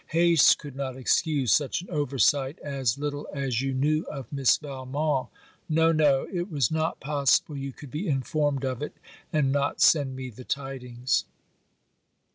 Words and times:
Haste 0.07 0.57
could 0.57 0.75
not 0.75 0.97
excuse 0.97 1.53
such 1.53 1.83
an 1.83 1.89
over 1.91 2.17
sight, 2.17 2.57
as 2.63 2.97
little 2.97 3.27
as 3.33 3.61
you 3.61 3.71
knew 3.71 4.01
of 4.05 4.33
Miss 4.33 4.57
Valmont. 4.57 5.29
No! 5.69 5.91
no! 5.91 6.27
it 6.33 6.49
was 6.49 6.71
not 6.71 6.99
possible 6.99 7.55
you 7.55 7.71
could 7.71 7.91
be 7.91 8.07
informed 8.07 8.63
of 8.65 8.81
it 8.81 8.95
and 9.31 9.51
not 9.51 9.79
send 9.79 10.15
me 10.15 10.31
the 10.31 10.43
tidings. 10.43 11.25